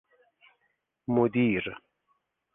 مدیر 1.07 1.63